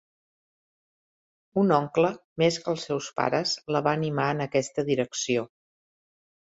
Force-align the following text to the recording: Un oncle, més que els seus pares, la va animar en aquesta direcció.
Un 1.63 1.75
oncle, 1.77 2.11
més 2.43 2.59
que 2.65 2.73
els 2.75 2.89
seus 2.91 3.11
pares, 3.21 3.55
la 3.77 3.85
va 3.91 3.97
animar 4.01 4.27
en 4.37 4.45
aquesta 4.51 4.89
direcció. 4.93 5.51